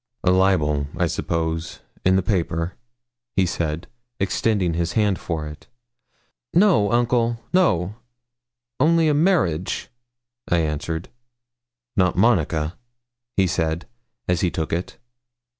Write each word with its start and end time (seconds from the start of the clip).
'A 0.23 0.31
libel, 0.31 0.87
I 0.97 1.05
suppose, 1.05 1.81
in 2.03 2.15
the 2.15 2.23
paper?' 2.23 2.73
he 3.35 3.45
said, 3.45 3.85
extending 4.19 4.73
his 4.73 4.93
hand 4.93 5.19
for 5.19 5.45
it. 5.47 5.67
'No, 6.55 6.91
uncle 6.91 7.39
no; 7.53 7.93
only 8.79 9.07
a 9.07 9.13
marriage,' 9.13 9.89
I 10.49 10.57
answered. 10.57 11.09
'Not 11.95 12.15
Monica?' 12.17 12.75
he 13.37 13.45
said, 13.45 13.85
as 14.27 14.41
he 14.41 14.49
took 14.49 14.73
it. 14.73 14.97